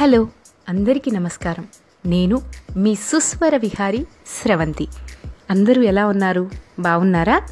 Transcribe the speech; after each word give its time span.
Hello 0.00 0.28
అందరికీ 0.68 1.10
నమస్కారం. 1.10 1.66
నేను 2.06 2.42
మీ 2.76 2.94
సుస్వర 2.94 3.56
విహారి 3.56 4.06
స్రవంతి. 4.26 4.88
అందరూ 5.50 5.82
ఎలా 5.82 6.06
ఉన్నారు? 6.06 6.50
బాగున్నారా 6.80 7.42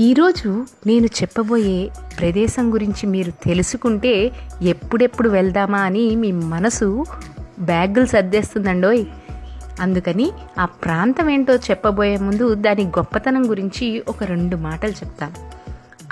ఈరోజు 0.00 0.66
నేను 0.86 1.06
చెప్పబోయే 1.06 1.90
ప్రదేశం 2.20 2.72
గురించి 2.72 3.06
మీరు 3.06 3.30
తెలుసుకుంటే 3.30 4.30
ఎప్పుడెప్పుడు 4.62 5.28
వెళ్దామా 5.28 5.78
అని 5.78 6.16
మీ 6.16 6.32
మనసు 6.32 7.04
బ్యాగులు 7.60 8.06
సర్దేస్తుందండోయ్. 8.06 9.04
అందుకని 9.80 10.30
ఆ 10.58 10.64
ప్రాంతం 10.64 11.30
ఏంటో 11.30 11.56
చెప్పబోయే 11.56 12.16
ముందు 12.16 12.54
దాని 12.54 12.84
గొప్పతనం 12.84 13.50
గురించి 13.50 14.02
ఒక 14.08 14.24
రెండు 14.24 14.56
మాటలు 14.56 14.90
చెప్తాను. 14.90 15.50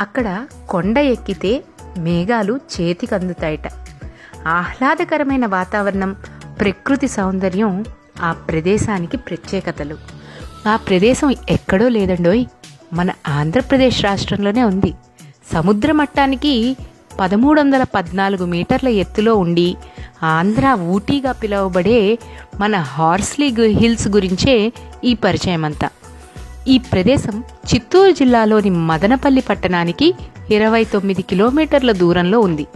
అక్కడ 0.00 0.46
కొండ 0.68 0.98
ఎక్కితే 0.98 1.64
మేఘాలు 1.98 2.60
చేతికి 2.80 3.14
అందుతాయట. 3.14 3.87
ఆహ్లాదకరమైన 4.48 5.46
వాతావరణం 5.46 6.16
ప్రకృతి 6.60 7.08
సౌందర్యం 7.08 7.84
ఆ 8.22 8.32
ప్రదేశానికి 8.32 9.16
ప్రత్యేకతలు. 9.16 9.96
ఆ 10.68 10.76
ప్రదేశం 10.76 11.34
ఎక్కడో 11.50 11.88
లేదండోయ్. 11.88 12.44
మన 12.92 13.10
ఆంధ్రప్రదేశ్ 13.28 14.04
రాష్ట్రంలోనే 14.04 14.64
ఉంది. 14.64 14.94
సముద్ర 15.52 15.92
మట్టానికి 15.92 16.76
పదమూడు 17.20 17.60
వందల 17.60 17.82
పద్నాలుగు 17.82 18.46
మీటర్ల 18.46 18.88
ఎత్తులో 18.88 19.36
ఉండి 19.36 19.76
ఆంధ్ర 20.22 20.78
ఊటీగా 20.80 21.32
పిలువబడే 21.32 22.18
మన 22.60 22.76
హార్స్లీ 22.76 23.54
హిల్స్ 23.66 24.08
గురించే 24.08 24.72
ఈ 25.04 25.14
పరిచయం 25.14 25.64
అంతా 25.64 25.88
ఈ 26.68 26.78
ప్రదేశం 26.78 27.44
చిత్తూరు 27.74 28.10
జిల్లాలోని 28.10 28.70
మదనపల్లి 28.70 29.40
పట్టణానికి 29.40 30.14
ఇరవై 30.50 30.84
తొమ్మిది 30.84 31.22
కిలోమీటర్ల 31.22 31.92
దూరంలో 31.92 32.40
ఉంది. 32.40 32.66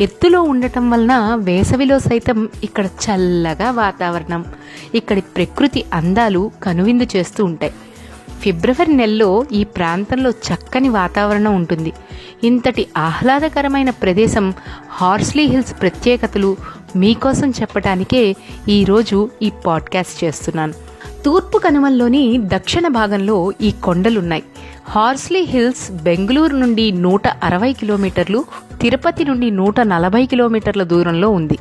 ఎత్తులో 0.00 0.42
ఉండటం 0.42 0.90
వలన 0.90 1.34
వేసవిలో 1.34 1.98
సైతం 1.98 2.48
ఇక్కడ 2.64 2.86
చల్లగా 2.86 3.70
వాతావరణం. 3.70 4.44
ఇక్కడి 4.94 5.20
ప్రకృతి 5.20 5.84
అందాలు 5.94 6.50
కనువిందు 6.62 7.06
చేస్తూ 7.16 7.44
ఉంటాయి. 7.44 7.72
ఫిబ్రవరి 8.40 8.92
నెలలో 8.92 9.44
ఈ 9.52 9.64
ప్రాంతంలో 9.64 10.30
చక్కని 10.30 10.88
వాతావరణం 10.88 11.54
ఉంటుంది. 11.54 11.92
ఇంతటి 12.44 12.86
ఆహ్లాదకరమైన 12.96 13.90
ప్రదేశం 13.90 14.54
హార్స్లీ 14.88 15.44
హిల్స్ 15.44 15.80
ప్రత్యేకతలు 15.80 16.56
మీకోసం 16.96 17.50
చెప్పటానికే 17.50 18.36
ఈరోజు 18.68 19.30
ఈ 19.42 19.50
పాడ్కాస్ట్ 19.66 20.24
చేస్తున్నాను. 20.24 20.72
తూర్పు 21.24 21.58
కనుమల్లోని 21.58 22.40
దక్షిణ 22.44 22.88
భాగంలో 22.88 23.52
ఈ 23.60 23.70
కొండలున్నాయి. 23.70 24.42
హార్స్లీ 24.90 25.40
హిల్స్ 25.40 25.90
బెంగళూరు 26.02 26.56
నుండి 26.56 26.92
నూట 26.92 27.28
అరవై 27.42 27.72
కిలోమీటర్లు 27.72 28.44
తిరుపతి 28.80 29.24
నుండి 29.24 29.50
నూట 29.50 29.80
నలభై 29.80 30.26
కిలోమీటర్ల 30.26 30.82
దూరంలో 30.82 31.30
ఉంది. 31.30 31.58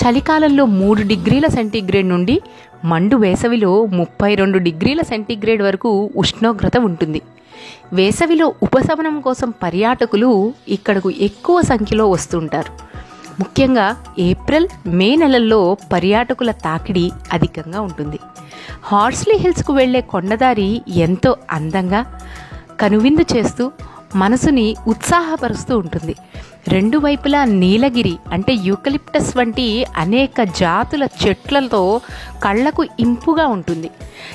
చలికాలంలో 0.00 0.66
మూడు 0.66 1.02
డిగ్రీల 1.02 1.46
సెంటీగ్రేడ్ 1.46 2.08
నుండి 2.08 2.40
మండు 2.84 3.16
వేసవిలో 3.16 3.86
ముప్పై 3.86 4.34
రెండు 4.34 4.58
డిగ్రీల 4.58 5.02
సెంటీగ్రేడ్ 5.02 5.62
వరకు 5.62 6.10
ఉష్ణోగ్రత 6.16 6.76
ఉంటుంది. 6.78 7.22
వేసవిలో 7.92 8.54
ఉపశమనం 8.62 9.20
కోసం 9.20 9.50
పర్యాటకులు 9.62 10.52
ఇక్కడకు 10.68 11.10
ఎక్కువ 11.10 11.60
సంఖ్యలో 11.60 12.10
వస్తుంటారు. 12.10 12.92
ముఖ్యంగా 13.40 13.96
ఏప్రిల్ 14.18 14.68
మే 14.86 15.16
నెలల్లో 15.16 15.76
పర్యాటకుల 15.92 16.50
తాకిడి 16.50 17.12
అధికంగా 17.32 17.80
ఉంటుంది. 17.80 18.18
హార్స్లీ 18.82 19.36
హిల్స్కు 19.36 19.72
వెళ్ళే 19.72 20.00
కొండదారి 20.00 20.82
ఎంతో 20.88 21.36
అందంగా 21.50 22.00
కనువిందు 22.80 23.36
చేస్తూ 23.36 23.72
మనసుని 24.16 24.76
ఉత్సాహపరుస్తూ 24.86 25.78
ఉంటుంది. 25.78 26.14
రెండు 26.68 26.98
వైపులా 26.98 27.44
నీలగిరి 27.44 28.16
అంటే 28.32 28.52
యూకలిప్టస్ 28.52 29.36
వంటి 29.36 29.86
అనేక 29.96 30.42
జాతుల 30.42 31.06
చెట్లతో 31.26 32.00
కళ్ళకు 32.44 32.84
ఇంపుగా 33.00 33.46
ఉంటుంది. 33.46 33.90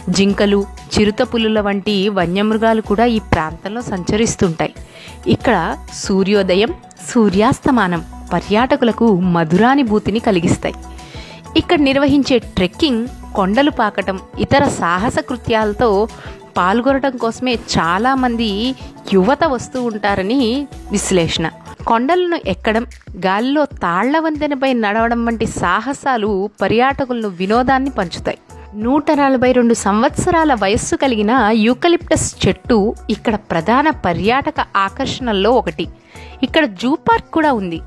జింకలు 0.10 0.66
చిరుతపులుల 0.94 1.60
వంటి 1.60 2.10
వన్యమృగాలు 2.10 2.82
కూడా 2.82 3.06
ఈ 3.06 3.20
ప్రాంతంలో 3.20 3.82
సంచరిస్తుంటాయి. 3.82 4.74
ఇక్కడ 5.28 5.78
సూర్యోదయం 5.94 6.74
సూర్యాస్తమానం 7.12 8.06
పర్యాటకులకు 8.34 9.20
మధురానుభూతిని 9.20 10.20
కలిగిస్తాయి. 10.20 10.76
ఇక్కడ 11.58 11.80
నిర్వహించే 11.80 12.38
ట్రెక్కింగ్ 12.38 13.08
కొండలు 13.36 13.72
పాకటం 13.72 14.20
ఇతర 14.40 14.68
సాహస 14.68 15.20
కృత్యాలతో 15.20 16.08
పాల్గొనడం 16.58 17.18
కోసమే 17.18 17.54
చాలామంది 17.54 18.76
యువత 19.14 19.44
వస్తూ 19.46 19.84
ఉంటారని 19.84 20.68
విశ్లేషణ. 20.92 21.50
కొండలను 21.88 22.40
ఎక్కడం 22.48 22.86
గాలిలో 23.26 23.66
తాళ్ళ 23.66 24.20
వంతెనపై 24.20 24.74
నడవడం 24.74 25.26
వంటి 25.26 25.46
సాహసాలు 25.46 26.50
పర్యాటకులను 26.62 27.28
వినోదాన్ని 27.28 27.90
పంచుతాయి. 27.90 28.38
నూట 28.76 29.12
నలభై 29.12 29.52
రెండు 29.52 29.74
సంవత్సరాల 29.74 30.54
వయస్సు 30.54 30.96
కలిగిన 30.96 31.50
యూకలిప్టస్ 31.52 32.48
చెట్టు 32.48 32.96
ఇక్కడ 33.10 33.36
ప్రధాన 33.36 33.90
పర్యాటక 33.90 34.66
ఆకర్షణల్లో 34.76 35.52
ఒకటి. 35.52 35.88
ఇక్కడ 36.44 36.66
జూ 36.66 36.96
పార్క్ 36.96 37.32
కూడా 37.32 37.54
ఉంది. 37.54 37.82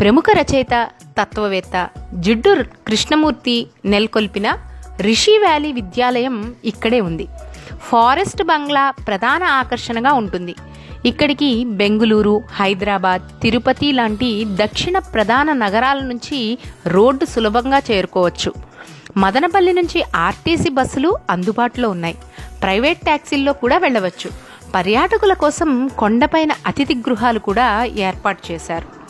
ప్రముఖ 0.00 0.24
రచయిత 0.30 0.88
తత్వవేత్త 1.20 1.88
జిడ్డు 2.14 2.64
కృష్ణమూర్తి 2.86 3.66
నెలకొల్పిన 3.84 4.56
రిషి 5.00 5.38
వ్యాలీ 5.38 5.72
విద్యాలయం 5.72 6.54
ఇక్కడే 6.64 7.00
ఉంది. 7.00 7.28
ఫారెస్ట్ 7.90 8.42
బంగ్లా 8.42 8.90
ప్రధాన 8.90 9.42
ఆకర్షణగా 9.42 10.12
ఉంటుంది. 10.12 10.54
ఇక్కడికి 11.04 11.64
బెంగుళూరు 11.64 12.42
హైదరాబాద్ 12.52 13.22
తిరుపతి 13.42 13.92
లాంటి 13.92 14.44
దక్షిణ 14.44 14.98
ప్రధాన 14.98 15.52
నగరాల 15.52 15.98
నుంచి 15.98 16.58
రోడ్డు 16.86 17.24
సులభంగా 17.24 17.78
చేరుకోవచ్చు. 17.78 18.52
మదనపల్లి 19.16 19.72
నుంచి 19.72 20.04
ఆర్టీసీ 20.16 20.70
బస్సులు 20.70 21.16
అందుబాటులో 21.30 21.88
ఉన్నాయి. 21.88 22.18
ప్రైవేట్ 22.62 23.00
ట్యాక్సీల్లో 23.00 23.52
కూడా 23.52 23.78
వెళ్ళవచ్చు. 23.78 24.30
పర్యాటకుల 24.74 25.32
కోసం 25.32 25.90
కొండపైన 25.98 26.50
అతిథి 26.66 26.94
గృహాలు 26.94 27.38
కూడా 27.38 27.84
ఏర్పాటు 27.84 28.52
చేశారు. 28.52 29.02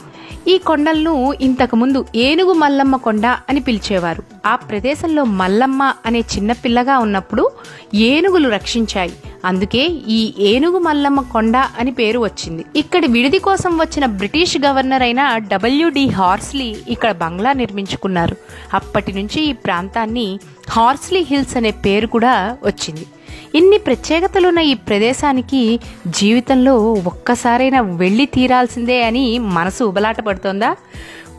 ఈ 0.49 0.59
కొండలను 0.59 1.33
ఇంతకుముందు 1.41 2.07
ఏనుగు 2.17 2.53
మల్లమ్మ 2.53 2.97
కొండ 2.97 3.27
అని 3.27 3.61
పిలిచేవారు. 3.61 4.23
ఆ 4.47 4.57
ప్రదేశంలో 4.57 5.25
మల్లమ్మ 5.25 5.95
అనే 6.07 6.19
చిన్నపిల్లగా 6.19 6.99
ఉన్నప్పుడు 6.99 7.52
ఏనుగులు 7.95 8.49
రక్షించాయి. 8.49 9.13
అందుకే 9.45 9.89
ఈ 10.09 10.35
ఏనుగు 10.39 10.79
మల్లమ్మ 10.79 11.21
కొండ 11.21 11.57
అని 11.57 11.91
పేరు 11.91 12.19
వచ్చింది. 12.19 12.65
ఇక్కడి 12.77 13.07
విడిది 13.07 13.39
కోసం 13.39 13.79
వచ్చిన 13.79 14.07
బ్రిటిష్ 14.07 14.57
గవర్నర్ 14.67 15.03
అయిన 15.03 15.37
డబ్ల్యూడి 15.37 16.09
హార్స్లీ 16.09 16.77
ఇక్కడ 16.89 17.13
బంగ్లా 17.13 17.53
నిర్మించుకున్నారు. 17.53 18.37
అప్పటి 18.75 19.13
నుంచి 19.13 19.43
ఈ 19.43 19.53
ప్రాంతాన్ని 19.53 20.39
హార్స్లీ 20.71 21.21
హిల్స్ 21.21 21.57
అనే 21.57 21.71
పేరు 21.71 22.07
కూడా 22.07 22.57
వచ్చింది. 22.65 23.07
ఇన్ని 23.55 23.79
ప్రత్యేకతలున్న 23.79 24.59
ఈ 24.59 24.75
ప్రదేశానికి 24.75 25.81
జీవితంలో 26.07 26.77
ఒక్కసారైనా 26.93 27.81
వెళ్ళి 27.81 28.27
తీరాల్సిందే 28.27 29.03
అని 29.03 29.39
మనసు 29.39 29.85
ఉబలాట 29.85 30.21
పడుతోందా 30.21 30.77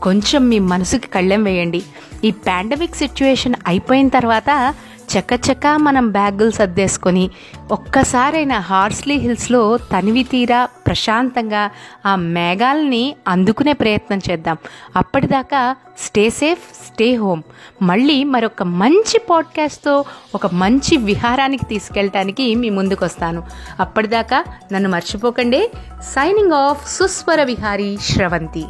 కొంచెం 0.02 0.48
మీ 0.48 0.58
మనసుకి 0.58 1.08
కళ్ళెం 1.08 1.44
వేయండి. 1.44 1.82
ఈ 2.24 2.30
పాండమిక్ 2.30 2.96
సిచ్యువేషన్ 2.96 3.54
అయిపోయిన 3.66 4.08
తర్వాత 4.08 4.74
చకచకా 5.18 5.76
మనం 5.76 6.10
బ్యాగులు 6.10 6.50
సర్దేసుకొని 6.50 7.30
ఒక్కసారైనా 7.72 8.58
హార్స్లీ 8.58 9.14
హిల్స్లో 9.14 9.76
తనివి 9.76 10.22
తీరా 10.22 10.68
ప్రశాంతంగా 10.86 11.70
ఆ 12.06 12.16
మేఘాలని 12.16 13.16
అందుకునే 13.28 13.72
ప్రయత్నం 13.72 14.20
చేద్దాం. 14.30 14.56
అప్పటిదాకా 14.96 15.76
స్టే 15.98 16.30
సేఫ్ 16.30 16.86
స్టే 16.86 17.14
హోమ్. 17.14 17.42
మళ్ళీ 17.82 18.24
మరొక 18.24 18.62
మంచి 18.62 19.20
పాడ్కాస్ట్తో 19.30 20.04
ఒక 20.34 20.46
మంచి 20.46 20.96
విహారానికి 20.96 21.64
తీసుకెళ్ళటానికి 21.64 22.54
మీ 22.54 22.70
ముందుకు 22.70 23.04
వస్తాను 23.04 23.42
అప్పటిదాకా 23.80 24.44
నన్ను 24.72 24.88
మర్చిపోకండి. 24.88 25.70
Signing 26.00 26.52
off 26.52 26.96
Suswara 26.96 27.42
Vihari 27.42 27.98
Sravanthi. 28.00 28.64